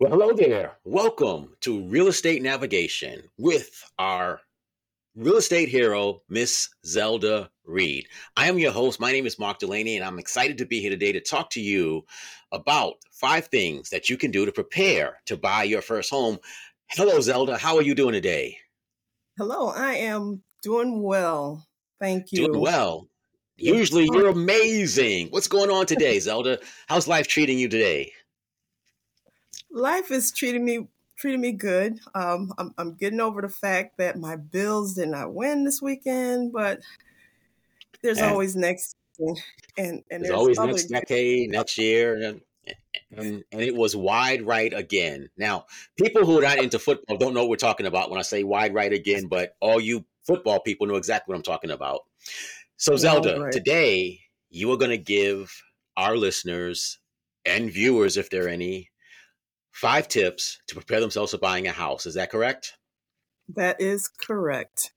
Well, 0.00 0.12
hello 0.12 0.32
there. 0.32 0.78
Welcome 0.84 1.56
to 1.60 1.82
Real 1.82 2.08
Estate 2.08 2.40
Navigation 2.40 3.22
with 3.36 3.84
our 3.98 4.40
real 5.14 5.36
estate 5.36 5.68
hero, 5.68 6.22
Miss 6.26 6.70
Zelda 6.86 7.50
Reed. 7.66 8.08
I 8.34 8.48
am 8.48 8.58
your 8.58 8.72
host. 8.72 8.98
My 8.98 9.12
name 9.12 9.26
is 9.26 9.38
Mark 9.38 9.58
Delaney, 9.58 9.98
and 9.98 10.06
I'm 10.06 10.18
excited 10.18 10.56
to 10.56 10.64
be 10.64 10.80
here 10.80 10.88
today 10.88 11.12
to 11.12 11.20
talk 11.20 11.50
to 11.50 11.60
you 11.60 12.06
about 12.50 12.94
five 13.12 13.48
things 13.48 13.90
that 13.90 14.08
you 14.08 14.16
can 14.16 14.30
do 14.30 14.46
to 14.46 14.52
prepare 14.52 15.18
to 15.26 15.36
buy 15.36 15.64
your 15.64 15.82
first 15.82 16.08
home. 16.08 16.38
Hello, 16.86 17.20
Zelda. 17.20 17.58
How 17.58 17.76
are 17.76 17.82
you 17.82 17.94
doing 17.94 18.14
today? 18.14 18.56
Hello, 19.36 19.68
I 19.68 19.96
am 19.96 20.42
doing 20.62 21.02
well. 21.02 21.68
Thank 22.00 22.32
you. 22.32 22.46
Doing 22.46 22.58
well. 22.58 23.06
Usually 23.58 24.06
you're 24.06 24.30
amazing. 24.30 25.28
What's 25.28 25.46
going 25.46 25.68
on 25.68 25.84
today, 25.84 26.18
Zelda? 26.20 26.58
How's 26.86 27.06
life 27.06 27.28
treating 27.28 27.58
you 27.58 27.68
today? 27.68 28.14
Life 29.72 30.10
is 30.10 30.32
treating 30.32 30.64
me 30.64 30.88
treating 31.16 31.40
me 31.40 31.52
good. 31.52 31.98
Um, 32.14 32.52
I'm, 32.58 32.74
I'm 32.78 32.94
getting 32.94 33.20
over 33.20 33.42
the 33.42 33.48
fact 33.48 33.98
that 33.98 34.18
my 34.18 34.36
Bills 34.36 34.94
did 34.94 35.08
not 35.08 35.34
win 35.34 35.64
this 35.64 35.82
weekend, 35.82 36.52
but 36.52 36.80
there's 38.02 38.18
and 38.18 38.30
always 38.30 38.56
next 38.56 38.96
and 39.18 40.02
and, 40.10 40.24
there's, 40.24 40.30
always 40.30 40.58
next 40.58 40.86
decade, 40.86 41.50
next 41.50 41.76
year, 41.76 42.14
and, 42.14 42.40
and 43.12 43.44
and 43.52 43.60
it 43.60 43.74
was 43.74 43.94
wide 43.94 44.42
right 44.42 44.72
again. 44.72 45.28
Now, 45.36 45.66
people 45.98 46.24
who 46.24 46.38
are 46.38 46.42
not 46.42 46.58
into 46.58 46.78
football 46.78 47.18
don't 47.18 47.34
know 47.34 47.40
what 47.40 47.50
we're 47.50 47.56
talking 47.56 47.86
about 47.86 48.10
when 48.10 48.18
I 48.18 48.22
say 48.22 48.44
wide 48.44 48.74
right 48.74 48.92
again, 48.92 49.26
but 49.26 49.56
all 49.60 49.80
you 49.80 50.04
football 50.26 50.60
people 50.60 50.86
know 50.86 50.96
exactly 50.96 51.32
what 51.32 51.36
I'm 51.36 51.42
talking 51.42 51.70
about. 51.70 52.00
So, 52.76 52.96
Zelda, 52.96 53.40
right. 53.40 53.52
today 53.52 54.20
you 54.48 54.72
are 54.72 54.76
going 54.76 54.90
to 54.90 54.98
give 54.98 55.62
our 55.96 56.16
listeners 56.16 56.98
and 57.44 57.70
viewers, 57.70 58.16
if 58.16 58.30
there 58.30 58.46
are 58.46 58.48
any, 58.48 58.89
five 59.72 60.08
tips 60.08 60.58
to 60.68 60.74
prepare 60.74 61.00
themselves 61.00 61.32
for 61.32 61.38
buying 61.38 61.66
a 61.66 61.72
house. 61.72 62.06
Is 62.06 62.14
that 62.14 62.30
correct? 62.30 62.74
That 63.48 63.80
is 63.80 64.08
correct. 64.08 64.92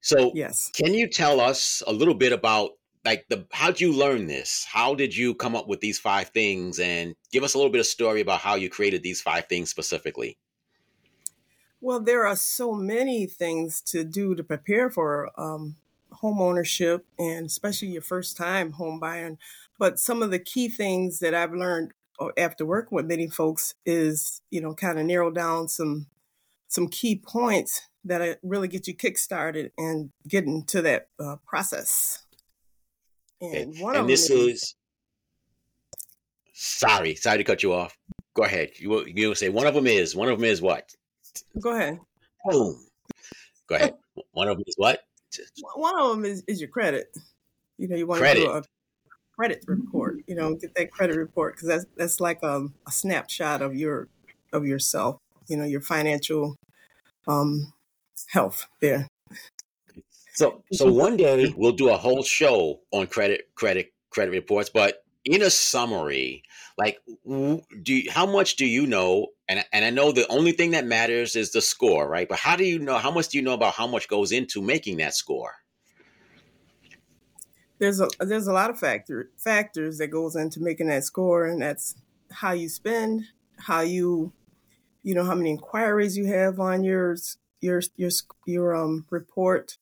So, 0.00 0.32
yes. 0.34 0.70
Can 0.74 0.94
you 0.94 1.08
tell 1.08 1.40
us 1.40 1.82
a 1.86 1.92
little 1.92 2.14
bit 2.14 2.32
about 2.32 2.70
like 3.04 3.24
the 3.28 3.46
how 3.52 3.68
did 3.68 3.80
you 3.80 3.92
learn 3.92 4.26
this? 4.26 4.66
How 4.68 4.94
did 4.94 5.16
you 5.16 5.34
come 5.34 5.54
up 5.54 5.68
with 5.68 5.80
these 5.80 5.98
five 5.98 6.28
things 6.30 6.78
and 6.80 7.14
give 7.32 7.44
us 7.44 7.54
a 7.54 7.58
little 7.58 7.72
bit 7.72 7.80
of 7.80 7.86
story 7.86 8.20
about 8.20 8.40
how 8.40 8.56
you 8.56 8.68
created 8.68 9.02
these 9.02 9.22
five 9.22 9.46
things 9.46 9.70
specifically? 9.70 10.36
Well, 11.80 12.00
there 12.00 12.26
are 12.26 12.36
so 12.36 12.72
many 12.72 13.26
things 13.26 13.80
to 13.82 14.02
do 14.02 14.34
to 14.34 14.42
prepare 14.42 14.90
for 14.90 15.30
um, 15.40 15.76
home 16.10 16.40
ownership 16.40 17.06
and 17.18 17.46
especially 17.46 17.88
your 17.88 18.02
first 18.02 18.36
time 18.36 18.72
home 18.72 18.98
buying. 18.98 19.38
But 19.78 20.00
some 20.00 20.22
of 20.22 20.30
the 20.30 20.38
key 20.38 20.68
things 20.68 21.20
that 21.20 21.34
I've 21.34 21.52
learned 21.52 21.92
after 22.36 22.64
working 22.64 22.96
with 22.96 23.06
many 23.06 23.28
folks 23.28 23.74
is 23.84 24.40
you 24.50 24.60
know 24.60 24.74
kind 24.74 24.98
of 24.98 25.06
narrow 25.06 25.30
down 25.30 25.68
some 25.68 26.06
some 26.68 26.88
key 26.88 27.16
points 27.16 27.82
that 28.04 28.38
really 28.42 28.68
get 28.68 28.86
you 28.86 28.94
kick-started 28.94 29.72
and 29.76 30.10
get 30.28 30.44
into 30.44 30.82
that 30.82 31.08
uh, 31.18 31.36
process. 31.46 32.24
And 33.40 33.70
okay. 33.70 33.82
one 33.82 33.94
and 33.94 34.02
of 34.02 34.08
this 34.08 34.30
is, 34.30 34.62
is 34.62 34.74
sorry 36.54 37.14
sorry 37.14 37.38
to 37.38 37.44
cut 37.44 37.62
you 37.62 37.72
off. 37.72 37.96
Go 38.34 38.44
ahead. 38.44 38.70
You 38.78 39.04
you 39.06 39.34
say 39.34 39.48
one 39.48 39.66
of 39.66 39.74
them 39.74 39.86
is 39.86 40.14
one 40.14 40.28
of 40.28 40.38
them 40.38 40.44
is 40.44 40.62
what? 40.62 40.94
Go 41.60 41.74
ahead. 41.74 41.98
Boom. 42.44 42.86
Go 43.68 43.74
ahead. 43.74 43.94
One 44.32 44.48
of 44.48 44.56
them 44.56 44.64
is 44.66 44.74
what? 44.78 45.00
One 45.74 46.00
of 46.00 46.10
them 46.10 46.24
is, 46.24 46.42
is 46.46 46.60
your 46.60 46.70
credit. 46.70 47.14
You 47.76 47.88
know 47.88 47.96
you 47.96 48.06
want 48.06 48.22
to 48.22 48.34
do 48.34 48.50
a 48.50 48.62
credit 49.36 49.64
report. 49.66 50.14
Mm-hmm. 50.18 50.30
You 50.30 50.36
know, 50.36 50.54
get 50.54 50.74
that 50.74 50.90
credit 50.90 51.16
report 51.16 51.54
because 51.54 51.68
that's 51.68 51.86
that's 51.96 52.20
like 52.20 52.42
a, 52.42 52.66
a, 52.86 52.90
snapshot 52.90 53.62
of 53.62 53.74
your 53.76 54.08
of 54.52 54.66
yourself. 54.66 55.20
You 55.46 55.56
know, 55.56 55.64
your 55.64 55.80
financial 55.80 56.56
um, 57.28 57.72
health 58.28 58.66
there. 58.80 59.08
So 60.34 60.62
so 60.72 60.86
mm-hmm. 60.86 60.96
one 60.96 61.16
day 61.16 61.54
we'll 61.56 61.72
do 61.72 61.90
a 61.90 61.96
whole 61.96 62.22
show 62.22 62.80
on 62.92 63.06
credit 63.06 63.48
credit 63.54 63.92
credit 64.10 64.32
reports, 64.32 64.70
but 64.70 65.02
in 65.24 65.42
a 65.42 65.50
summary, 65.50 66.42
like 66.78 67.00
do 67.26 67.62
you, 67.94 68.10
how 68.10 68.26
much 68.26 68.56
do 68.56 68.66
you 68.66 68.86
know? 68.86 69.28
And 69.48 69.64
and 69.72 69.84
I 69.84 69.90
know 69.90 70.12
the 70.12 70.26
only 70.28 70.52
thing 70.52 70.72
that 70.72 70.86
matters 70.86 71.36
is 71.36 71.52
the 71.52 71.60
score, 71.60 72.08
right? 72.08 72.28
But 72.28 72.38
how 72.38 72.56
do 72.56 72.64
you 72.64 72.78
know? 72.78 72.98
How 72.98 73.10
much 73.10 73.28
do 73.28 73.38
you 73.38 73.44
know 73.44 73.54
about 73.54 73.74
how 73.74 73.86
much 73.86 74.08
goes 74.08 74.32
into 74.32 74.60
making 74.60 74.98
that 74.98 75.14
score? 75.14 75.54
There's 77.78 78.00
a 78.00 78.08
there's 78.20 78.46
a 78.46 78.52
lot 78.52 78.70
of 78.70 78.78
factor 78.78 79.30
factors 79.36 79.98
that 79.98 80.08
goes 80.08 80.36
into 80.36 80.60
making 80.60 80.88
that 80.88 81.04
score, 81.04 81.46
and 81.46 81.60
that's 81.60 81.94
how 82.30 82.52
you 82.52 82.68
spend, 82.68 83.24
how 83.58 83.80
you, 83.80 84.32
you 85.02 85.14
know, 85.14 85.24
how 85.24 85.34
many 85.34 85.50
inquiries 85.50 86.16
you 86.16 86.26
have 86.26 86.58
on 86.58 86.84
your 86.84 87.16
your 87.60 87.82
your 87.96 88.10
your 88.46 88.74
um 88.74 89.06
report, 89.10 89.78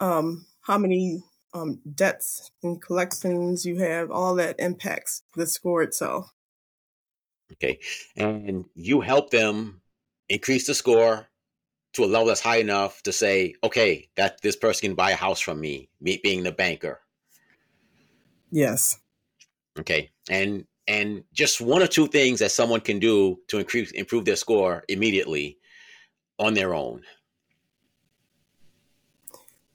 um, 0.00 0.46
how 0.62 0.78
many 0.78 1.22
um 1.52 1.80
debts 1.94 2.50
and 2.62 2.80
collections 2.80 3.64
you 3.64 3.78
have. 3.78 4.10
All 4.10 4.34
that 4.36 4.56
impacts 4.58 5.22
the 5.34 5.46
score 5.46 5.82
itself. 5.82 6.32
Okay, 7.52 7.78
and 8.16 8.64
you 8.74 9.00
help 9.02 9.30
them 9.30 9.82
increase 10.28 10.66
the 10.66 10.74
score 10.74 11.28
to 11.94 12.04
a 12.04 12.06
level 12.06 12.26
that's 12.26 12.40
high 12.40 12.58
enough 12.58 13.02
to 13.02 13.12
say, 13.12 13.54
okay, 13.62 14.08
that 14.16 14.40
this 14.42 14.56
person 14.56 14.88
can 14.88 14.94
buy 14.94 15.12
a 15.12 15.16
house 15.16 15.40
from 15.40 15.60
me, 15.60 15.88
me 16.00 16.20
being 16.22 16.42
the 16.42 16.52
banker. 16.52 17.00
Yes. 18.50 18.98
Okay. 19.78 20.10
And 20.28 20.66
and 20.86 21.24
just 21.32 21.60
one 21.60 21.82
or 21.82 21.86
two 21.86 22.06
things 22.06 22.40
that 22.40 22.50
someone 22.50 22.80
can 22.80 22.98
do 22.98 23.38
to 23.48 23.58
increase 23.58 23.90
improve 23.92 24.24
their 24.24 24.36
score 24.36 24.84
immediately 24.88 25.58
on 26.38 26.54
their 26.54 26.74
own. 26.74 27.02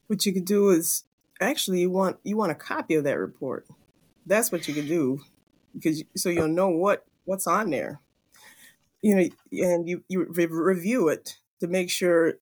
What 0.08 0.26
you 0.26 0.34
could 0.34 0.46
do 0.46 0.70
is 0.70 1.04
actually 1.42 1.82
you 1.82 1.90
want 1.90 2.18
you 2.24 2.38
want 2.38 2.52
a 2.52 2.56
copy 2.56 2.96
of 2.96 3.04
that 3.06 3.18
report. 3.18 3.66
That's 4.26 4.52
what 4.52 4.68
you 4.68 4.74
could 4.74 4.88
do 4.88 5.22
because 5.74 6.04
so 6.16 6.30
you'll 6.30 6.48
know 6.48 6.70
what 6.70 7.06
what's 7.26 7.48
on 7.48 7.70
there 7.70 8.02
you 9.02 9.16
know, 9.16 9.30
and 9.52 9.88
you 9.88 10.04
you 10.08 10.26
re- 10.30 10.46
review 10.46 11.10
it 11.10 11.39
to 11.60 11.68
make 11.68 11.90
sure 11.90 12.36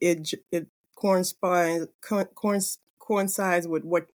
it 0.00 0.30
it 0.52 0.66
coincides 0.96 1.88
coincides 2.98 3.68
with 3.68 3.84
what 3.84 4.06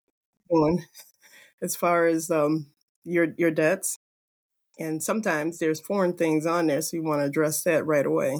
on 0.50 0.84
as 1.62 1.76
far 1.76 2.06
as 2.06 2.30
um, 2.30 2.66
your 3.04 3.34
your 3.38 3.50
debts, 3.50 3.98
and 4.78 5.02
sometimes 5.02 5.58
there's 5.58 5.80
foreign 5.80 6.14
things 6.14 6.46
on 6.46 6.66
there, 6.66 6.82
so 6.82 6.96
you 6.96 7.02
want 7.02 7.20
to 7.20 7.26
address 7.26 7.62
that 7.64 7.86
right 7.86 8.06
away. 8.06 8.38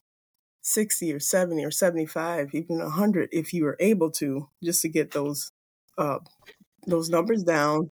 60 0.63 1.13
or 1.13 1.21
70 1.21 1.65
or 1.65 1.71
75, 1.71 2.51
even 2.55 2.79
100 2.79 3.29
if 3.33 3.53
you 3.53 3.65
were 3.65 3.77
able 3.81 4.11
to, 4.13 4.49
just 4.63 4.83
to 4.83 4.89
get 4.89 5.11
those 5.11 5.51
uh, 5.99 6.19
those 6.87 7.11
numbers 7.11 7.43
down 7.45 7.91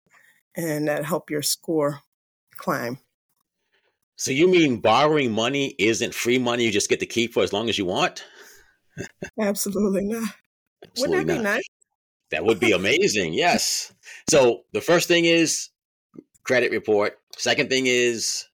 and 0.56 0.88
that 0.88 1.06
help 1.06 1.30
your 1.30 1.42
score 1.42 2.02
climb. 2.58 3.00
So 4.20 4.32
you 4.32 4.50
mean 4.50 4.82
borrowing 4.82 5.32
money 5.32 5.76
isn't 5.80 6.14
free 6.14 6.40
money 6.40 6.66
you 6.66 6.72
just 6.74 6.90
get 6.90 7.00
to 7.00 7.06
keep 7.06 7.34
for 7.34 7.42
as 7.42 7.54
long 7.54 7.70
as 7.70 7.78
you 7.78 7.86
want? 7.86 8.26
Absolutely 9.40 10.04
not. 10.04 10.36
Absolutely 10.84 11.20
Wouldn't 11.20 11.28
that 11.28 11.34
not. 11.36 11.40
be 11.40 11.44
nice? 11.44 11.70
That 12.32 12.44
would 12.44 12.60
be 12.60 12.74
amazing. 12.74 13.34
yes. 13.34 13.94
So 14.30 14.66
the 14.74 14.82
first 14.82 15.08
thing 15.08 15.24
is 15.24 15.70
credit 16.44 16.72
report. 16.72 17.18
Second 17.38 17.70
thing 17.70 17.86
is 17.86 18.46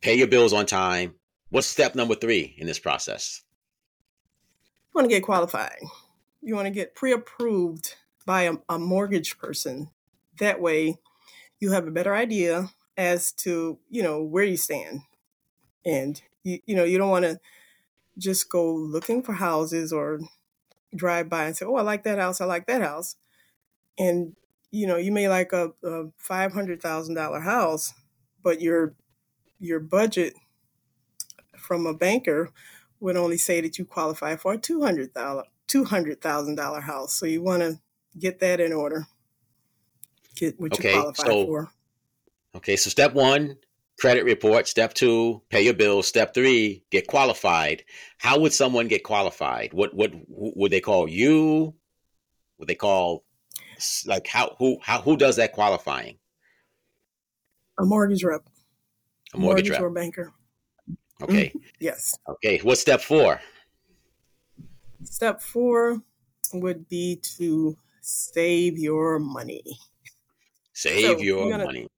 pay 0.00 0.14
your 0.14 0.26
bills 0.26 0.54
on 0.54 0.64
time. 0.64 1.16
What's 1.50 1.66
step 1.66 1.94
number 1.94 2.14
three 2.14 2.54
in 2.56 2.66
this 2.66 2.78
process? 2.78 3.42
You 4.86 4.92
want 4.94 5.10
to 5.10 5.14
get 5.14 5.22
qualified. 5.22 5.80
You 6.40 6.54
want 6.54 6.64
to 6.64 6.70
get 6.70 6.94
pre-approved 6.94 7.96
by 8.24 8.44
a, 8.44 8.54
a 8.70 8.78
mortgage 8.78 9.36
person. 9.36 9.90
That 10.38 10.62
way, 10.62 10.96
you 11.60 11.72
have 11.72 11.86
a 11.86 11.90
better 11.90 12.14
idea 12.14 12.70
as 12.96 13.32
to 13.32 13.78
you 13.90 14.02
know 14.02 14.22
where 14.22 14.44
you 14.44 14.56
stand, 14.56 15.02
and 15.84 16.22
you 16.44 16.60
you 16.66 16.76
know 16.76 16.84
you 16.84 16.98
don't 16.98 17.10
want 17.10 17.24
to 17.24 17.40
just 18.18 18.50
go 18.50 18.72
looking 18.74 19.22
for 19.22 19.34
houses 19.34 19.92
or 19.92 20.20
drive 20.94 21.28
by 21.28 21.46
and 21.46 21.56
say, 21.56 21.66
"Oh, 21.66 21.76
I 21.76 21.82
like 21.82 22.04
that 22.04 22.18
house. 22.18 22.40
I 22.40 22.46
like 22.46 22.66
that 22.66 22.82
house," 22.82 23.16
and 23.98 24.36
you 24.70 24.86
know 24.86 24.96
you 24.96 25.12
may 25.12 25.28
like 25.28 25.52
a, 25.52 25.72
a 25.84 26.10
five 26.18 26.52
hundred 26.52 26.82
thousand 26.82 27.14
dollar 27.14 27.40
house, 27.40 27.94
but 28.42 28.60
your 28.60 28.94
your 29.60 29.80
budget 29.80 30.34
from 31.58 31.86
a 31.86 31.94
banker 31.94 32.50
would 33.00 33.16
only 33.16 33.38
say 33.38 33.60
that 33.60 33.78
you 33.78 33.84
qualify 33.84 34.36
for 34.36 34.52
a 34.54 34.58
two 34.58 34.82
hundred 34.82 35.14
thousand 35.14 35.46
two 35.66 35.84
hundred 35.84 36.20
thousand 36.20 36.56
dollar 36.56 36.80
house. 36.80 37.14
So 37.14 37.26
you 37.26 37.42
want 37.42 37.62
to 37.62 37.80
get 38.18 38.40
that 38.40 38.60
in 38.60 38.72
order. 38.72 39.06
Get 40.34 40.58
what 40.60 40.72
okay, 40.72 40.94
you 40.94 41.00
qualify 41.00 41.24
so, 41.24 41.46
for. 41.46 41.72
Okay, 42.54 42.76
so 42.76 42.90
step 42.90 43.14
one, 43.14 43.56
credit 43.98 44.24
report. 44.24 44.68
Step 44.68 44.92
two, 44.94 45.42
pay 45.48 45.62
your 45.62 45.74
bills. 45.74 46.06
Step 46.06 46.34
three, 46.34 46.84
get 46.90 47.06
qualified. 47.06 47.84
How 48.18 48.38
would 48.38 48.52
someone 48.52 48.88
get 48.88 49.04
qualified? 49.04 49.72
What 49.72 49.94
what 49.94 50.12
would 50.28 50.70
they 50.70 50.80
call 50.80 51.08
you? 51.08 51.74
Would 52.58 52.68
they 52.68 52.74
call 52.74 53.24
like 54.06 54.26
how 54.26 54.54
who 54.58 54.78
how 54.82 55.00
who 55.00 55.16
does 55.16 55.36
that 55.36 55.52
qualifying? 55.52 56.18
A 57.78 57.84
mortgage 57.84 58.22
rep. 58.22 58.42
A 59.34 59.38
mortgage, 59.38 59.68
mortgage 59.68 59.70
rep. 59.70 59.80
or 59.80 59.90
banker. 59.90 60.32
Okay. 61.22 61.46
Mm-hmm. 61.46 61.58
Yes. 61.80 62.16
Okay. 62.28 62.58
What's 62.58 62.80
step 62.80 63.00
four? 63.00 63.40
Step 65.02 65.40
four 65.40 66.00
would 66.52 66.88
be 66.88 67.16
to 67.38 67.76
save 68.02 68.78
your 68.78 69.18
money. 69.18 69.62
Save 70.74 71.18
so 71.18 71.22
your 71.22 71.50
gonna, 71.50 71.64
money. 71.64 71.88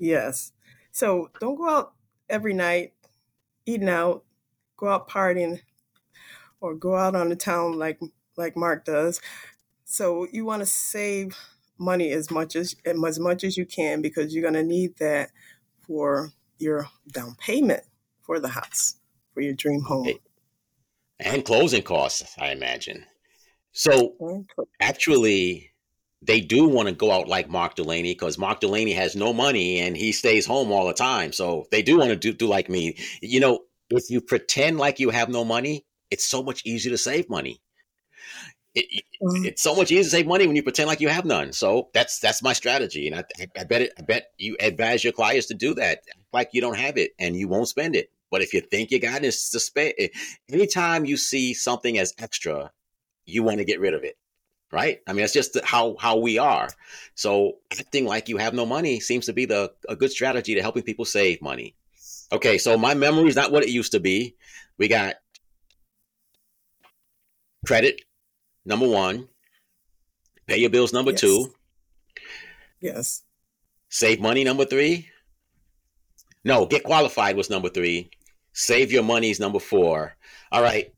Yes. 0.00 0.52
So 0.90 1.30
don't 1.40 1.56
go 1.56 1.68
out 1.68 1.92
every 2.28 2.54
night 2.54 2.94
eating 3.66 3.88
out, 3.88 4.24
go 4.76 4.88
out 4.88 5.08
partying, 5.08 5.60
or 6.60 6.74
go 6.74 6.96
out 6.96 7.14
on 7.14 7.28
the 7.28 7.36
town 7.36 7.78
like 7.78 8.00
like 8.36 8.56
Mark 8.56 8.84
does. 8.84 9.20
So 9.84 10.26
you 10.32 10.44
want 10.44 10.60
to 10.60 10.66
save 10.66 11.36
money 11.78 12.10
as 12.12 12.30
much 12.30 12.56
as 12.56 12.74
as 12.84 13.18
much 13.18 13.44
as 13.44 13.56
you 13.56 13.66
can 13.66 14.02
because 14.02 14.34
you're 14.34 14.42
going 14.42 14.54
to 14.54 14.62
need 14.62 14.96
that 14.98 15.30
for 15.80 16.30
your 16.58 16.86
down 17.12 17.34
payment 17.40 17.82
for 18.20 18.38
the 18.38 18.48
house 18.48 18.96
for 19.32 19.40
your 19.40 19.54
dream 19.54 19.80
home 19.80 20.12
and 21.18 21.44
closing 21.44 21.82
costs 21.82 22.34
i 22.38 22.50
imagine 22.50 23.06
so 23.72 24.14
actually 24.78 25.69
they 26.22 26.40
do 26.40 26.68
want 26.68 26.88
to 26.88 26.94
go 26.94 27.10
out 27.10 27.28
like 27.28 27.48
mark 27.48 27.74
delaney 27.74 28.12
because 28.12 28.38
mark 28.38 28.60
delaney 28.60 28.92
has 28.92 29.16
no 29.16 29.32
money 29.32 29.80
and 29.80 29.96
he 29.96 30.12
stays 30.12 30.46
home 30.46 30.70
all 30.70 30.86
the 30.86 30.94
time 30.94 31.32
so 31.32 31.66
they 31.70 31.82
do 31.82 31.98
want 31.98 32.10
to 32.10 32.16
do, 32.16 32.32
do 32.32 32.46
like 32.46 32.68
me 32.68 32.96
you 33.20 33.40
know 33.40 33.60
if 33.90 34.10
you 34.10 34.20
pretend 34.20 34.78
like 34.78 35.00
you 35.00 35.10
have 35.10 35.28
no 35.28 35.44
money 35.44 35.84
it's 36.10 36.24
so 36.24 36.42
much 36.42 36.62
easier 36.64 36.90
to 36.90 36.98
save 36.98 37.28
money 37.28 37.60
it, 38.74 39.04
mm-hmm. 39.22 39.44
it's 39.46 39.62
so 39.62 39.74
much 39.74 39.90
easier 39.90 40.04
to 40.04 40.10
save 40.10 40.26
money 40.26 40.46
when 40.46 40.56
you 40.56 40.62
pretend 40.62 40.88
like 40.88 41.00
you 41.00 41.08
have 41.08 41.24
none. 41.24 41.52
So 41.52 41.88
that's 41.92 42.20
that's 42.20 42.42
my 42.42 42.52
strategy, 42.52 43.08
and 43.08 43.16
I, 43.16 43.24
I 43.58 43.64
bet 43.64 43.82
it, 43.82 43.92
I 43.98 44.02
bet 44.02 44.30
you 44.38 44.56
advise 44.60 45.02
your 45.02 45.12
clients 45.12 45.48
to 45.48 45.54
do 45.54 45.74
that, 45.74 46.02
like 46.32 46.50
you 46.52 46.60
don't 46.60 46.78
have 46.78 46.96
it 46.96 47.12
and 47.18 47.36
you 47.36 47.48
won't 47.48 47.68
spend 47.68 47.96
it. 47.96 48.10
But 48.30 48.42
if 48.42 48.54
you 48.54 48.60
think 48.60 48.90
you 48.92 49.00
got 49.00 49.24
it, 49.24 49.32
to 49.32 49.60
spend. 49.60 49.94
Anytime 50.50 51.04
you 51.04 51.16
see 51.16 51.52
something 51.52 51.98
as 51.98 52.14
extra, 52.18 52.70
you 53.26 53.42
want 53.42 53.58
to 53.58 53.64
get 53.64 53.80
rid 53.80 53.94
of 53.94 54.04
it, 54.04 54.16
right? 54.72 55.00
I 55.06 55.12
mean, 55.12 55.24
it's 55.24 55.32
just 55.32 55.58
how 55.64 55.96
how 55.98 56.16
we 56.16 56.38
are. 56.38 56.68
So 57.14 57.58
acting 57.78 58.06
like 58.06 58.28
you 58.28 58.36
have 58.36 58.54
no 58.54 58.66
money 58.66 59.00
seems 59.00 59.26
to 59.26 59.32
be 59.32 59.44
the 59.44 59.72
a 59.88 59.96
good 59.96 60.10
strategy 60.10 60.54
to 60.54 60.62
helping 60.62 60.82
people 60.82 61.04
save 61.04 61.42
money. 61.42 61.74
Okay, 62.32 62.58
so 62.58 62.78
my 62.78 62.94
memory 62.94 63.28
is 63.28 63.36
not 63.36 63.50
what 63.50 63.64
it 63.64 63.70
used 63.70 63.92
to 63.92 64.00
be. 64.00 64.36
We 64.78 64.88
got 64.88 65.16
credit 67.66 68.02
number 68.64 68.88
one. 68.88 69.28
Pay 70.46 70.58
your 70.58 70.70
bills, 70.70 70.92
number 70.92 71.10
yes. 71.12 71.20
two. 71.20 71.52
Yes. 72.80 73.22
Save 73.88 74.20
money, 74.20 74.44
number 74.44 74.64
three. 74.64 75.08
No, 76.44 76.66
get 76.66 76.84
qualified 76.84 77.36
was 77.36 77.50
number 77.50 77.68
three. 77.68 78.10
Save 78.52 78.90
your 78.90 79.02
money 79.02 79.30
is 79.30 79.40
number 79.40 79.58
four. 79.58 80.16
All 80.50 80.62
right. 80.62 80.92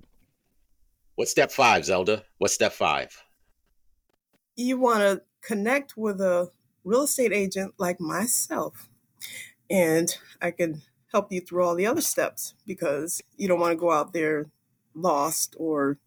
What's 1.17 1.31
step 1.31 1.51
five, 1.51 1.85
Zelda? 1.85 2.25
What's 2.39 2.55
step 2.55 2.73
five? 2.73 3.23
You 4.57 4.79
want 4.79 5.01
to 5.01 5.23
connect 5.41 5.97
with 5.97 6.21
a 6.21 6.51
real 6.85 7.03
estate 7.03 7.33
agent 7.33 7.75
like 7.79 8.01
myself, 8.01 8.89
and 9.71 10.17
I 10.41 10.51
can 10.51 10.83
help 11.11 11.33
you 11.33 11.41
through 11.41 11.65
all 11.65 11.75
the 11.75 11.87
other 11.87 12.01
steps 12.01 12.55
because 12.67 13.23
you 13.37 13.49
don't 13.49 13.61
want 13.61 13.73
to 13.73 13.81
go 13.81 13.93
out 13.93 14.13
there 14.13 14.51
lost 14.95 15.55
or 15.59 15.99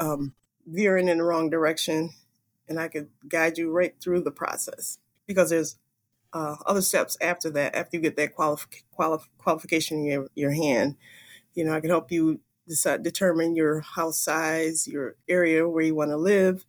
um, 0.00 0.34
veering 0.66 1.08
in 1.08 1.18
the 1.18 1.24
wrong 1.24 1.50
direction, 1.50 2.10
and 2.68 2.78
I 2.80 2.88
could 2.88 3.10
guide 3.28 3.58
you 3.58 3.70
right 3.70 3.94
through 4.00 4.22
the 4.22 4.30
process 4.30 4.98
because 5.26 5.50
there's 5.50 5.78
uh, 6.32 6.56
other 6.66 6.82
steps 6.82 7.16
after 7.20 7.50
that. 7.50 7.74
After 7.74 7.96
you 7.96 8.02
get 8.02 8.16
that 8.16 8.36
qualif- 8.36 8.82
qualif- 8.98 9.28
qualification 9.38 9.98
in 9.98 10.04
your, 10.04 10.26
your 10.34 10.50
hand, 10.52 10.96
you 11.54 11.64
know, 11.64 11.72
I 11.72 11.80
can 11.80 11.90
help 11.90 12.10
you 12.10 12.40
decide 12.66 13.02
determine 13.02 13.54
your 13.54 13.80
house 13.80 14.18
size, 14.18 14.88
your 14.88 15.16
area 15.28 15.68
where 15.68 15.84
you 15.84 15.94
want 15.94 16.10
to 16.10 16.16
live, 16.16 16.64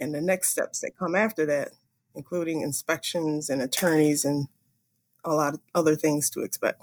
and 0.00 0.14
the 0.14 0.20
next 0.20 0.50
steps 0.50 0.80
that 0.80 0.96
come 0.98 1.14
after 1.14 1.46
that, 1.46 1.70
including 2.14 2.62
inspections 2.62 3.50
and 3.50 3.62
attorneys 3.62 4.24
and 4.24 4.48
a 5.24 5.34
lot 5.34 5.54
of 5.54 5.60
other 5.74 5.96
things 5.96 6.30
to 6.30 6.40
expect. 6.40 6.82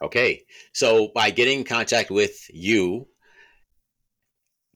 Okay, 0.00 0.42
so 0.72 1.08
by 1.14 1.30
getting 1.30 1.60
in 1.60 1.64
contact 1.64 2.10
with 2.10 2.50
you, 2.52 3.06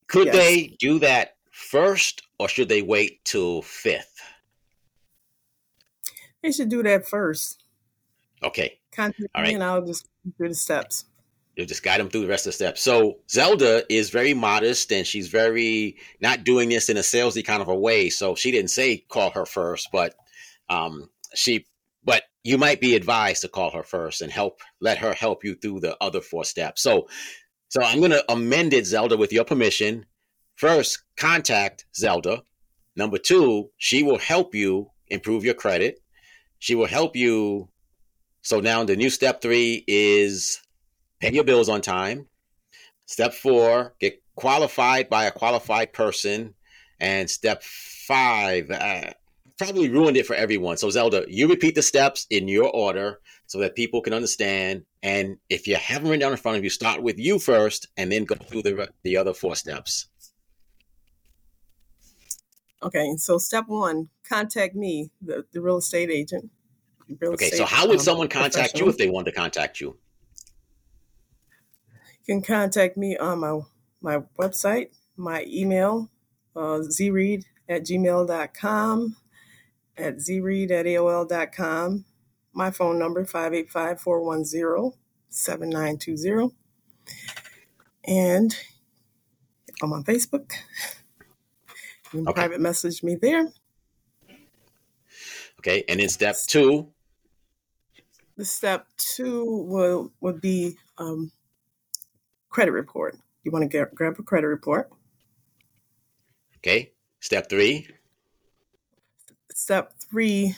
could 0.07 0.27
yes. 0.27 0.37
they 0.37 0.77
do 0.79 1.01
that 1.01 1.37
first 1.51 2.23
or 2.39 2.49
should 2.49 2.69
they 2.69 2.83
wait 2.83 3.25
till 3.25 3.63
fifth? 3.63 4.21
They 6.43 6.53
should 6.53 6.69
do 6.69 6.83
that 6.85 7.09
first. 7.09 7.65
Okay. 8.43 8.79
Contact 8.93 9.29
All 9.35 9.43
right. 9.43 9.49
me 9.49 9.55
and 9.55 9.65
I'll 9.65 9.85
just 9.85 10.09
do 10.39 10.49
the 10.49 10.55
steps. 10.55 11.07
You'll 11.57 11.67
just 11.67 11.83
guide 11.83 12.01
them 12.01 12.11
through 12.11 12.21
the 12.21 12.29
rest 12.29 12.47
of 12.47 12.51
the 12.51 12.55
steps. 12.55 12.83
So 12.83 13.17
Zelda 13.31 13.83
is 13.93 14.11
very 14.11 14.35
modest 14.35 14.93
and 14.93 15.07
she's 15.07 15.29
very 15.29 15.97
not 16.21 16.45
doing 16.45 16.69
this 16.69 16.91
in 16.91 16.99
a 16.99 17.01
salesy 17.01 17.45
kind 17.45 17.63
of 17.63 17.69
a 17.69 17.75
way. 17.75 18.11
So 18.11 18.35
she 18.35 18.53
didn't 18.53 18.71
say 18.71 18.99
call 18.99 19.31
her 19.31 19.47
first, 19.47 19.89
but 19.91 20.15
um, 20.69 21.09
she 21.35 21.67
but 22.05 22.25
you 22.45 22.59
might 22.59 22.81
be 22.81 22.95
advised 22.95 23.41
to 23.43 23.49
call 23.49 23.71
her 23.71 23.83
first 23.83 24.21
and 24.21 24.31
help 24.31 24.61
let 24.81 24.99
her 24.99 25.15
help 25.15 25.45
you 25.45 25.55
through 25.55 25.81
the 25.81 25.97
other 26.01 26.21
four 26.21 26.45
steps. 26.45 26.83
So 26.83 27.09
so 27.69 27.83
I'm 27.83 28.01
to 28.03 28.25
amend 28.31 28.75
it, 28.75 28.87
Zelda, 28.87 29.17
with 29.17 29.33
your 29.33 29.45
permission. 29.45 30.07
First, 30.57 31.03
contact 31.17 31.87
Zelda. 31.95 32.43
Number 32.95 33.19
two, 33.19 33.71
she 33.77 34.03
will 34.03 34.19
help 34.19 34.55
you 34.55 34.91
improve 35.09 35.45
your 35.45 35.55
credit. 35.55 36.01
She 36.59 36.75
will 36.75 36.87
help 36.87 37.17
you. 37.17 37.69
So 38.43 38.61
now 38.61 38.85
the 38.85 38.97
new 38.97 39.11
step 39.11 39.43
three 39.43 39.85
is 39.89 40.61
pay 41.21 41.33
your 41.33 41.45
bills 41.45 41.69
on 41.69 41.81
time. 41.81 42.27
Step 43.07 43.35
four, 43.35 43.95
get 44.01 44.23
qualified 44.35 45.09
by 45.09 45.25
a 45.25 45.31
qualified 45.31 45.93
person. 45.93 46.55
And 46.99 47.29
step 47.29 47.63
five, 47.63 48.71
uh, 48.71 49.11
probably 49.59 49.89
ruined 49.89 50.17
it 50.17 50.27
for 50.27 50.35
everyone. 50.35 50.77
So 50.77 50.91
Zelda, 50.91 51.25
you 51.29 51.49
repeat 51.49 51.75
the 51.75 51.83
steps 51.83 52.27
in 52.31 52.49
your 52.49 52.71
order 52.71 53.21
so 53.47 53.59
that 53.59 53.75
people 53.75 54.01
can 54.01 54.13
understand. 54.13 54.85
And 55.03 55.39
if 55.49 55.67
you 55.67 55.77
haven't 55.77 56.09
written 56.09 56.21
down 56.21 56.33
in 56.33 56.39
front 56.39 56.59
of 56.59 56.65
you, 56.65 56.71
start 56.71 57.03
with 57.03 57.19
you 57.19 57.39
first 57.39 57.89
and 57.97 58.11
then 58.11 58.25
go 58.25 58.35
through 58.35 58.63
the, 58.63 58.89
the 59.03 59.17
other 59.17 59.35
four 59.35 59.55
steps. 59.57 60.09
Okay, 62.83 63.17
so 63.17 63.39
step 63.39 63.65
one, 63.69 64.09
contact 64.29 64.75
me, 64.75 65.11
the, 65.23 65.45
the 65.53 65.61
real 65.61 65.79
estate 65.79 66.11
agent. 66.11 66.51
Real 67.21 67.33
okay, 67.33 67.47
estate, 67.47 67.57
so 67.57 67.65
how 67.65 67.87
would 67.87 67.99
um, 67.99 68.05
someone 68.05 68.29
contact 68.29 68.79
you 68.79 68.89
if 68.89 68.99
they 68.99 69.09
wanted 69.09 69.31
to 69.31 69.37
contact 69.37 69.81
you? 69.81 69.97
Can 72.27 72.43
contact 72.43 72.97
me 72.97 73.17
on 73.17 73.41
my, 73.41 73.61
my 74.01 74.23
website, 74.39 74.89
my 75.17 75.45
email, 75.49 76.11
uh, 76.55 76.81
zreed 76.81 77.45
at 77.69 77.85
gmail.com, 77.85 79.17
at 79.97 80.17
zreed 80.17 80.71
at 80.71 80.87
aol.com, 80.87 82.05
my 82.53 82.71
phone 82.71 82.99
number, 82.99 83.25
585 83.25 84.01
410 84.01 84.99
7920. 85.29 86.55
And 88.09 88.57
I'm 89.83 89.93
on 89.93 90.05
Facebook. 90.05 90.53
You 92.13 92.21
can 92.21 92.29
okay. 92.29 92.35
private 92.35 92.61
message 92.61 93.03
me 93.03 93.17
there. 93.17 93.49
Okay. 95.61 95.85
And 95.89 96.01
in 96.01 96.09
step 96.09 96.37
two, 96.47 96.93
the 98.37 98.45
step 98.45 98.87
two 98.97 99.45
will 99.69 100.13
would 100.21 100.41
be 100.41 100.77
um, 100.99 101.33
credit 102.57 102.73
report. 102.73 103.15
You 103.45 103.51
want 103.51 103.65
to 103.65 103.69
get, 103.69 103.95
grab 103.95 104.17
a 104.19 104.23
credit 104.23 104.47
report. 104.47 104.89
Okay. 106.57 106.93
Step 107.21 107.51
three. 107.51 107.87
Step 109.53 109.93
three 110.11 110.55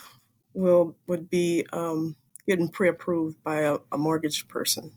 will 0.54 0.96
would 1.08 1.28
be 1.28 1.66
um, 1.72 2.14
getting 2.46 2.68
pre-approved 2.68 3.42
by 3.42 3.62
a, 3.62 3.78
a 3.90 3.98
mortgage 3.98 4.46
person. 4.46 4.92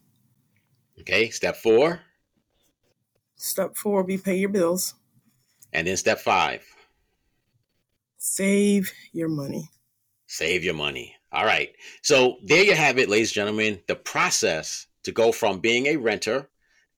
Okay. 1.00 1.32
Step 1.32 1.56
four. 1.56 2.02
Step 3.36 3.76
four 3.76 3.96
will 3.96 4.08
be 4.08 4.20
pay 4.20 4.36
your 4.36 4.50
bills. 4.50 4.94
And 5.74 5.88
then 5.88 5.98
step 5.98 6.20
five. 6.20 6.64
Save 8.20 8.92
your 9.12 9.30
money. 9.30 9.72
Save 10.28 10.64
your 10.64 10.76
money. 10.76 11.16
All 11.32 11.46
right. 11.46 11.74
So 12.04 12.38
there 12.44 12.64
you 12.64 12.76
have 12.76 13.00
it, 13.00 13.10
ladies 13.10 13.30
and 13.30 13.36
gentlemen, 13.36 13.82
the 13.88 13.96
process 13.96 14.86
to 15.02 15.12
go 15.12 15.32
from 15.32 15.62
being 15.62 15.88
a 15.88 15.96
renter 15.96 16.48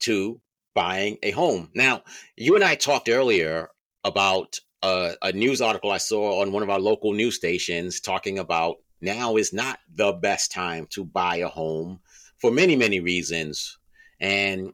to 0.04 0.40
buying 0.74 1.18
a 1.24 1.32
home. 1.32 1.70
Now, 1.76 2.04
you 2.36 2.56
and 2.56 2.64
I 2.64 2.76
talked 2.76 3.10
earlier 3.10 3.70
about 4.04 4.60
a, 4.82 5.14
a 5.22 5.32
news 5.32 5.62
article 5.62 5.92
I 5.92 5.98
saw 5.98 6.42
on 6.42 6.52
one 6.52 6.64
of 6.64 6.70
our 6.70 6.80
local 6.80 7.14
news 7.14 7.36
stations 7.36 8.00
talking 8.00 8.40
about 8.40 8.78
now 9.02 9.36
is 9.36 9.54
not 9.54 9.80
the 9.94 10.14
best 10.14 10.52
time 10.52 10.88
to 10.92 11.06
buy 11.06 11.38
a 11.38 11.48
home 11.48 12.00
for 12.38 12.52
many, 12.52 12.76
many 12.76 13.00
reasons. 13.00 13.78
And, 14.20 14.74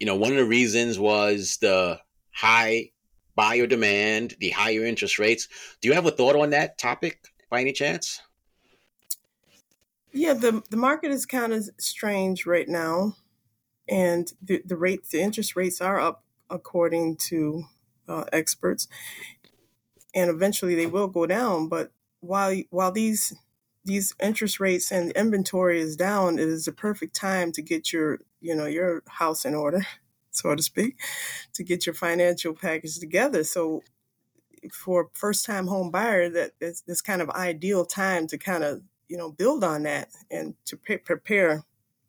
you 0.00 0.06
know, 0.06 0.16
one 0.16 0.30
of 0.30 0.38
the 0.38 0.44
reasons 0.44 0.98
was 0.98 1.58
the 1.60 2.00
high 2.32 2.90
buyer 3.36 3.66
demand, 3.66 4.34
the 4.40 4.50
higher 4.50 4.84
interest 4.84 5.18
rates. 5.18 5.48
Do 5.80 5.88
you 5.88 5.94
have 5.94 6.06
a 6.06 6.10
thought 6.10 6.36
on 6.36 6.50
that 6.50 6.78
topic 6.78 7.18
by 7.50 7.60
any 7.60 7.72
chance? 7.72 8.20
Yeah, 10.12 10.34
the 10.34 10.62
the 10.70 10.76
market 10.76 11.10
is 11.10 11.26
kind 11.26 11.52
of 11.52 11.68
strange 11.78 12.46
right 12.46 12.68
now, 12.68 13.16
and 13.88 14.32
the 14.42 14.62
the 14.64 14.76
rate 14.76 15.04
the 15.10 15.20
interest 15.20 15.56
rates 15.56 15.80
are 15.80 16.00
up 16.00 16.24
according 16.50 17.16
to 17.16 17.64
uh, 18.08 18.24
experts, 18.32 18.88
and 20.14 20.30
eventually 20.30 20.74
they 20.74 20.86
will 20.86 21.08
go 21.08 21.26
down. 21.26 21.68
But 21.68 21.92
while 22.20 22.54
while 22.70 22.92
these 22.92 23.34
these 23.84 24.14
interest 24.22 24.60
rates 24.60 24.90
and 24.90 25.12
inventory 25.12 25.80
is 25.80 25.96
down, 25.96 26.38
it 26.38 26.48
is 26.48 26.64
the 26.64 26.72
perfect 26.72 27.14
time 27.14 27.52
to 27.52 27.62
get 27.62 27.92
your 27.92 28.20
you 28.40 28.54
know 28.54 28.66
your 28.66 29.02
house 29.06 29.44
in 29.44 29.54
order, 29.54 29.86
so 30.30 30.54
to 30.54 30.62
speak, 30.62 30.98
to 31.54 31.62
get 31.62 31.86
your 31.86 31.94
financial 31.94 32.54
package 32.54 32.98
together. 32.98 33.44
So 33.44 33.82
for 34.72 35.10
first 35.12 35.44
time 35.44 35.66
home 35.66 35.90
buyer, 35.90 36.30
that 36.30 36.52
it's 36.60 36.80
this 36.82 37.02
kind 37.02 37.20
of 37.20 37.30
ideal 37.30 37.84
time 37.84 38.26
to 38.28 38.38
kind 38.38 38.64
of 38.64 38.82
you 39.08 39.16
know, 39.16 39.30
build 39.30 39.64
on 39.64 39.82
that 39.84 40.08
and 40.30 40.54
to 40.66 40.76
pre- 40.76 40.98
prepare 40.98 41.64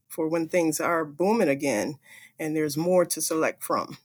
for 0.08 0.28
when 0.28 0.48
things 0.48 0.80
are 0.80 1.06
booming 1.06 1.50
again 1.50 2.00
and 2.40 2.56
there's 2.56 2.78
more 2.78 3.06
to 3.06 3.22
select 3.22 3.64
from. 3.64 3.98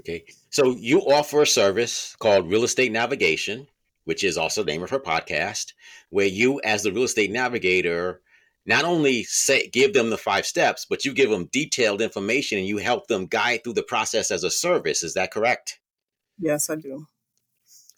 Okay. 0.00 0.24
So 0.50 0.74
you 0.76 1.00
offer 1.00 1.42
a 1.42 1.46
service 1.46 2.16
called 2.18 2.50
Real 2.50 2.64
Estate 2.64 2.90
Navigation, 2.90 3.66
which 4.04 4.24
is 4.24 4.38
also 4.38 4.62
the 4.62 4.72
name 4.72 4.82
of 4.82 4.90
her 4.90 4.98
podcast, 4.98 5.74
where 6.08 6.26
you, 6.26 6.60
as 6.64 6.82
the 6.82 6.92
real 6.92 7.04
estate 7.04 7.30
navigator, 7.30 8.22
not 8.66 8.84
only 8.84 9.24
say 9.24 9.68
give 9.68 9.92
them 9.92 10.10
the 10.10 10.18
five 10.18 10.46
steps, 10.46 10.86
but 10.88 11.04
you 11.04 11.12
give 11.12 11.30
them 11.30 11.48
detailed 11.52 12.00
information 12.00 12.58
and 12.58 12.66
you 12.66 12.78
help 12.78 13.06
them 13.06 13.26
guide 13.26 13.62
through 13.62 13.74
the 13.74 13.82
process 13.82 14.30
as 14.30 14.42
a 14.42 14.50
service. 14.50 15.02
Is 15.02 15.14
that 15.14 15.30
correct? 15.30 15.80
Yes, 16.38 16.70
I 16.70 16.76
do. 16.76 17.06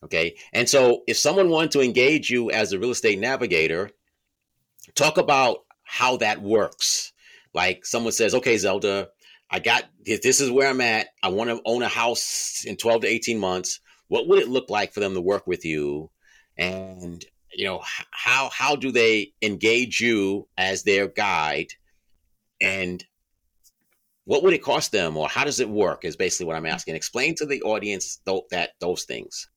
Okay. 0.05 0.35
And 0.53 0.69
so 0.69 1.03
if 1.07 1.17
someone 1.17 1.49
wanted 1.49 1.71
to 1.73 1.81
engage 1.81 2.31
you 2.31 2.51
as 2.51 2.73
a 2.73 2.79
real 2.79 2.91
estate 2.91 3.21
navigator, 3.21 3.91
talk 4.95 5.17
about 5.17 5.59
how 5.93 6.17
that 6.17 6.41
works. 6.41 7.13
Like 7.53 7.85
someone 7.85 8.15
says, 8.15 8.35
okay, 8.37 8.57
Zelda, 8.57 9.11
I 9.51 9.59
got 9.59 9.85
this 10.07 10.41
is 10.41 10.51
where 10.51 10.71
I'm 10.71 10.81
at. 10.81 11.09
I 11.23 11.29
want 11.29 11.51
to 11.51 11.61
own 11.67 11.83
a 11.83 11.89
house 11.89 12.65
in 12.67 12.77
12 12.79 13.03
to 13.03 13.09
18 13.09 13.39
months. 13.39 13.79
What 14.09 14.27
would 14.27 14.39
it 14.39 14.49
look 14.49 14.71
like 14.71 14.95
for 14.95 15.01
them 15.01 15.13
to 15.13 15.21
work 15.21 15.47
with 15.47 15.67
you? 15.67 16.11
And 16.57 17.23
you 17.53 17.67
know, 17.67 17.83
how 18.11 18.49
how 18.49 18.75
do 18.75 18.91
they 18.91 19.35
engage 19.43 20.01
you 20.01 20.49
as 20.57 20.83
their 20.83 21.09
guide? 21.09 21.75
And 22.59 23.05
what 24.25 24.43
would 24.45 24.55
it 24.55 24.63
cost 24.63 24.93
them 24.93 25.19
or 25.19 25.29
how 25.29 25.45
does 25.45 25.61
it 25.61 25.69
work 25.69 26.07
is 26.07 26.17
basically 26.17 26.47
what 26.47 26.57
I'm 26.57 26.65
asking. 26.65 26.95
Explain 26.95 27.35
to 27.35 27.45
the 27.45 27.61
audience 27.63 28.19
th- 28.25 28.45
that 28.51 28.71
those 28.81 29.05
things. 29.05 29.51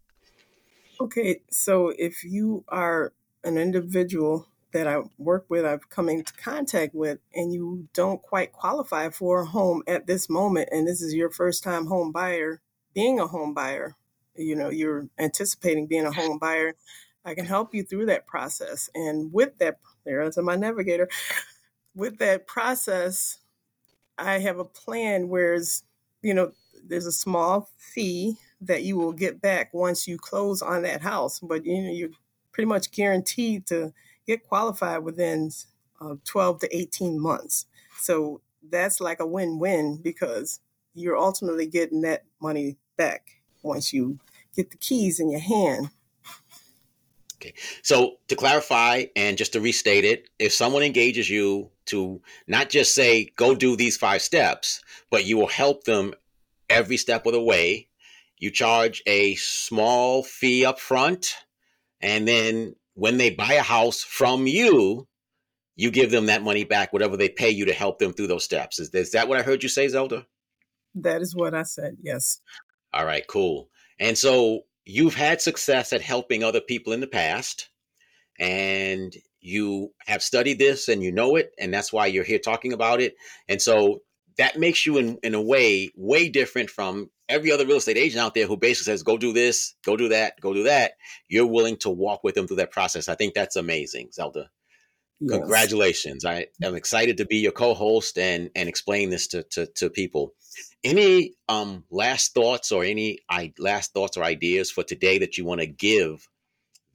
Okay, 0.99 1.39
so 1.49 1.93
if 1.97 2.25
you 2.25 2.65
are 2.67 3.13
an 3.45 3.57
individual 3.57 4.49
that 4.75 4.87
I 4.87 5.03
work 5.17 5.45
with, 5.47 5.65
I've 5.65 5.89
come 5.89 6.09
into 6.09 6.33
contact 6.33 6.93
with, 6.93 7.19
and 7.33 7.53
you 7.53 7.87
don't 7.93 8.21
quite 8.21 8.51
qualify 8.51 9.09
for 9.09 9.39
a 9.39 9.45
home 9.45 9.83
at 9.87 10.05
this 10.05 10.29
moment, 10.29 10.67
and 10.69 10.85
this 10.85 11.01
is 11.01 11.13
your 11.13 11.29
first 11.29 11.63
time 11.63 11.85
home 11.85 12.11
buyer, 12.11 12.59
being 12.93 13.17
a 13.17 13.25
home 13.25 13.53
buyer, 13.53 13.95
you 14.35 14.53
know, 14.53 14.69
you're 14.69 15.07
anticipating 15.17 15.87
being 15.87 16.05
a 16.05 16.11
home 16.11 16.39
buyer, 16.39 16.75
I 17.23 17.35
can 17.35 17.45
help 17.45 17.73
you 17.73 17.83
through 17.83 18.07
that 18.07 18.27
process. 18.27 18.89
And 18.93 19.31
with 19.31 19.57
that, 19.59 19.79
there's 20.03 20.35
my 20.37 20.57
navigator. 20.57 21.07
With 21.95 22.17
that 22.17 22.45
process, 22.45 23.39
I 24.17 24.39
have 24.39 24.59
a 24.59 24.65
plan 24.65 25.29
whereas, 25.29 25.83
you 26.21 26.33
know, 26.33 26.51
there's 26.85 27.05
a 27.05 27.13
small 27.13 27.69
fee 27.77 28.35
that 28.59 28.83
you 28.83 28.97
will 28.97 29.13
get 29.13 29.39
back 29.39 29.73
once 29.73 30.05
you 30.05 30.17
close 30.17 30.61
on 30.61 30.81
that 30.81 31.01
house. 31.01 31.39
But 31.39 31.65
you 31.65 31.81
know, 31.81 31.91
you're 31.91 32.09
pretty 32.51 32.67
much 32.67 32.91
guaranteed 32.91 33.67
to 33.67 33.93
get 34.25 34.47
qualified 34.47 35.03
within 35.03 35.51
uh, 36.01 36.15
12 36.25 36.61
to 36.61 36.77
18 36.77 37.19
months. 37.19 37.65
So 37.99 38.41
that's 38.69 38.99
like 38.99 39.19
a 39.19 39.27
win-win 39.27 39.99
because 40.01 40.59
you're 40.93 41.17
ultimately 41.17 41.67
getting 41.67 42.01
that 42.01 42.23
money 42.41 42.77
back 42.97 43.41
once 43.61 43.93
you 43.93 44.19
get 44.55 44.71
the 44.71 44.77
keys 44.77 45.19
in 45.19 45.29
your 45.29 45.41
hand. 45.41 45.89
Okay. 47.35 47.53
So 47.83 48.17
to 48.29 48.35
clarify 48.35 49.05
and 49.15 49.37
just 49.37 49.53
to 49.53 49.61
restate 49.61 50.05
it, 50.05 50.29
if 50.39 50.53
someone 50.53 50.83
engages 50.83 51.29
you 51.29 51.69
to 51.87 52.21
not 52.47 52.69
just 52.69 52.95
say, 52.95 53.31
go 53.35 53.53
do 53.53 53.75
these 53.75 53.97
five 53.97 54.21
steps, 54.21 54.81
but 55.11 55.25
you 55.25 55.37
will 55.37 55.47
help 55.47 55.83
them 55.83 56.13
every 56.69 56.97
step 56.97 57.25
of 57.25 57.33
the 57.33 57.41
way 57.41 57.89
you 58.37 58.51
charge 58.51 59.01
a 59.05 59.35
small 59.35 60.23
fee 60.23 60.65
up 60.65 60.79
front, 60.79 61.35
and 62.01 62.27
then 62.27 62.75
when 62.95 63.17
they 63.17 63.29
buy 63.29 63.53
a 63.53 63.61
house 63.61 64.03
from 64.03 64.47
you, 64.47 65.07
you 65.75 65.91
give 65.91 66.11
them 66.11 66.27
that 66.27 66.41
money 66.41 66.63
back, 66.63 66.93
whatever 66.93 67.17
they 67.17 67.29
pay 67.29 67.49
you 67.49 67.65
to 67.65 67.73
help 67.73 67.99
them 67.99 68.13
through 68.13 68.27
those 68.27 68.45
steps. 68.45 68.79
Is, 68.79 68.89
is 68.89 69.11
that 69.11 69.27
what 69.27 69.37
I 69.37 69.43
heard 69.43 69.61
you 69.61 69.69
say, 69.69 69.87
Zelda? 69.87 70.25
That 70.95 71.21
is 71.21 71.35
what 71.35 71.53
I 71.53 71.63
said, 71.63 71.97
yes. 72.01 72.39
All 72.93 73.05
right, 73.05 73.27
cool. 73.27 73.69
And 73.99 74.17
so 74.17 74.61
you've 74.85 75.15
had 75.15 75.41
success 75.41 75.91
at 75.91 76.01
helping 76.01 76.43
other 76.43 76.61
people 76.61 76.93
in 76.93 77.01
the 77.01 77.07
past, 77.07 77.69
and 78.39 79.13
you 79.41 79.91
have 80.05 80.23
studied 80.23 80.59
this 80.59 80.87
and 80.87 81.03
you 81.03 81.11
know 81.11 81.35
it, 81.35 81.51
and 81.59 81.73
that's 81.73 81.91
why 81.91 82.07
you're 82.07 82.23
here 82.23 82.39
talking 82.39 82.71
about 82.71 83.01
it. 83.01 83.15
And 83.49 83.61
so 83.61 83.99
that 84.37 84.57
makes 84.57 84.85
you, 84.85 84.97
in, 84.97 85.17
in 85.23 85.35
a 85.35 85.41
way, 85.41 85.91
way 85.95 86.29
different 86.29 86.69
from 86.69 87.09
every 87.27 87.51
other 87.51 87.65
real 87.65 87.77
estate 87.77 87.97
agent 87.97 88.21
out 88.21 88.33
there 88.33 88.47
who 88.47 88.57
basically 88.57 88.91
says, 88.91 89.03
go 89.03 89.17
do 89.17 89.33
this, 89.33 89.75
go 89.85 89.97
do 89.97 90.09
that, 90.09 90.39
go 90.41 90.53
do 90.53 90.63
that, 90.63 90.93
you're 91.27 91.45
willing 91.45 91.77
to 91.77 91.89
walk 91.89 92.23
with 92.23 92.35
them 92.35 92.47
through 92.47 92.57
that 92.57 92.71
process. 92.71 93.09
I 93.09 93.15
think 93.15 93.33
that's 93.33 93.55
amazing, 93.55 94.09
Zelda. 94.13 94.49
Yes. 95.19 95.39
Congratulations. 95.39 96.25
I 96.25 96.47
am 96.61 96.75
excited 96.75 97.17
to 97.17 97.25
be 97.25 97.37
your 97.37 97.53
co-host 97.53 98.17
and 98.17 98.49
and 98.53 98.67
explain 98.67 99.09
this 99.09 99.27
to 99.27 99.43
to, 99.43 99.65
to 99.77 99.89
people. 99.89 100.33
Any 100.83 101.35
um 101.47 101.85
last 101.89 102.33
thoughts 102.33 102.71
or 102.73 102.83
any 102.83 103.19
I, 103.29 103.53
last 103.57 103.93
thoughts 103.93 104.17
or 104.17 104.23
ideas 104.23 104.69
for 104.69 104.83
today 104.83 105.19
that 105.19 105.37
you 105.37 105.45
want 105.45 105.61
to 105.61 105.67
give 105.67 106.27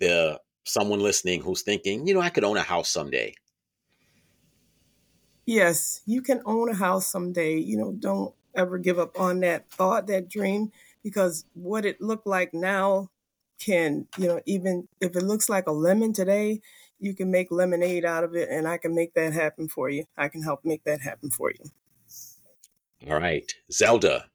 the 0.00 0.38
someone 0.64 1.00
listening 1.00 1.40
who's 1.40 1.62
thinking, 1.62 2.06
you 2.06 2.12
know, 2.12 2.20
I 2.20 2.28
could 2.28 2.44
own 2.44 2.58
a 2.58 2.62
house 2.62 2.90
someday. 2.90 3.34
Yes, 5.46 6.02
you 6.04 6.20
can 6.20 6.42
own 6.44 6.68
a 6.68 6.74
house 6.74 7.06
someday. 7.06 7.56
You 7.56 7.78
know, 7.78 7.92
don't 7.92 8.34
ever 8.54 8.78
give 8.78 8.98
up 8.98 9.18
on 9.18 9.40
that 9.40 9.70
thought, 9.70 10.06
that 10.06 10.28
dream, 10.28 10.72
because 11.02 11.44
what 11.54 11.84
it 11.84 12.00
looked 12.00 12.26
like 12.26 12.52
now 12.52 13.08
can, 13.58 14.06
you 14.16 14.26
know, 14.26 14.40
even 14.46 14.88
if 15.00 15.16
it 15.16 15.22
looks 15.22 15.48
like 15.48 15.66
a 15.66 15.72
lemon 15.72 16.12
today, 16.12 16.60
you 16.98 17.14
can 17.14 17.30
make 17.30 17.50
lemonade 17.50 18.04
out 18.04 18.24
of 18.24 18.34
it, 18.34 18.48
and 18.50 18.68
I 18.68 18.78
can 18.78 18.94
make 18.94 19.14
that 19.14 19.32
happen 19.32 19.68
for 19.68 19.88
you. 19.88 20.04
I 20.16 20.28
can 20.28 20.42
help 20.42 20.64
make 20.64 20.84
that 20.84 21.00
happen 21.00 21.30
for 21.30 21.50
you. 21.50 21.70
All 23.10 23.18
right, 23.18 23.50
Zelda. 23.72 24.26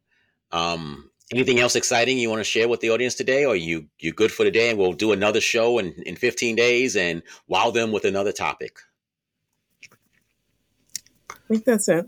Um, 0.52 1.12
anything 1.32 1.60
else 1.60 1.76
exciting 1.76 2.18
you 2.18 2.30
want 2.30 2.40
to 2.40 2.44
share 2.44 2.68
with 2.68 2.80
the 2.80 2.90
audience 2.90 3.16
today, 3.16 3.46
or 3.46 3.56
you 3.56 3.88
you 4.00 4.12
good 4.12 4.32
for 4.32 4.44
today? 4.44 4.70
And 4.70 4.80
we'll 4.80 4.94
do 4.94 5.12
another 5.12 5.42
show 5.42 5.78
in 5.78 5.94
in 6.06 6.16
15 6.16 6.56
days 6.56 6.96
and 6.96 7.22
wow 7.48 7.70
them 7.70 7.92
with 7.92 8.06
another 8.06 8.32
topic. 8.32 8.78
I 11.30 11.36
think 11.50 11.66
that's 11.66 11.88
it. 11.88 12.08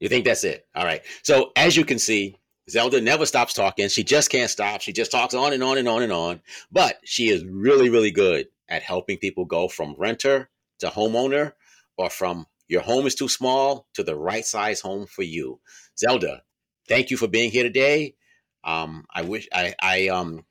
You 0.00 0.08
think 0.08 0.24
that's 0.24 0.44
it? 0.44 0.66
All 0.74 0.84
right. 0.84 1.02
So 1.22 1.52
as 1.56 1.76
you 1.76 1.84
can 1.84 1.98
see, 1.98 2.36
Zelda 2.70 3.00
never 3.00 3.26
stops 3.26 3.54
talking. 3.54 3.88
She 3.88 4.04
just 4.04 4.30
can't 4.30 4.50
stop. 4.50 4.80
She 4.80 4.92
just 4.92 5.10
talks 5.10 5.34
on 5.34 5.52
and 5.52 5.62
on 5.62 5.78
and 5.78 5.88
on 5.88 6.02
and 6.02 6.12
on. 6.12 6.40
But 6.70 6.98
she 7.04 7.28
is 7.28 7.44
really, 7.44 7.88
really 7.88 8.10
good 8.10 8.48
at 8.68 8.82
helping 8.82 9.18
people 9.18 9.44
go 9.44 9.68
from 9.68 9.94
renter 9.98 10.50
to 10.80 10.88
homeowner 10.88 11.52
or 11.96 12.10
from 12.10 12.46
your 12.68 12.82
home 12.82 13.06
is 13.06 13.14
too 13.14 13.28
small 13.28 13.86
to 13.94 14.02
the 14.02 14.14
right 14.14 14.44
size 14.44 14.80
home 14.80 15.06
for 15.06 15.22
you. 15.22 15.60
Zelda, 15.98 16.42
thank 16.86 17.10
you 17.10 17.16
for 17.16 17.26
being 17.26 17.50
here 17.50 17.64
today. 17.64 18.14
Um, 18.62 19.06
I 19.14 19.22
wish 19.22 19.48
I, 19.52 19.74
I 19.80 20.08
um 20.08 20.44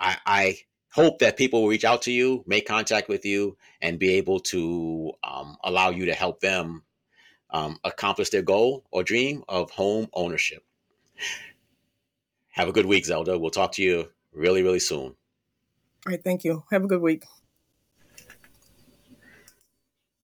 I, 0.00 0.16
I 0.24 0.58
hope 0.92 1.18
that 1.18 1.36
people 1.36 1.62
will 1.62 1.68
reach 1.68 1.84
out 1.84 2.02
to 2.02 2.12
you, 2.12 2.44
make 2.46 2.66
contact 2.66 3.08
with 3.08 3.24
you, 3.24 3.56
and 3.82 3.98
be 3.98 4.14
able 4.14 4.40
to 4.40 5.12
um, 5.22 5.56
allow 5.62 5.90
you 5.90 6.06
to 6.06 6.14
help 6.14 6.40
them 6.40 6.82
um, 7.50 7.78
accomplish 7.84 8.30
their 8.30 8.42
goal 8.42 8.84
or 8.90 9.02
dream 9.02 9.44
of 9.48 9.70
home 9.70 10.08
ownership. 10.12 10.62
Have 12.50 12.68
a 12.68 12.72
good 12.72 12.86
week, 12.86 13.06
Zelda. 13.06 13.38
We'll 13.38 13.50
talk 13.50 13.72
to 13.72 13.82
you 13.82 14.10
really, 14.32 14.62
really 14.62 14.80
soon. 14.80 15.14
All 16.06 16.12
right. 16.12 16.22
Thank 16.22 16.44
you. 16.44 16.64
Have 16.70 16.84
a 16.84 16.88
good 16.88 17.00
week. 17.00 17.24